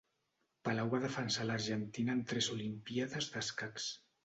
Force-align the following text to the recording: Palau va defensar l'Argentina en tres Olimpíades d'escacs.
Palau 0.69 0.89
va 0.93 1.01
defensar 1.03 1.45
l'Argentina 1.51 2.17
en 2.19 2.25
tres 2.33 2.49
Olimpíades 2.57 3.31
d'escacs. 3.37 3.89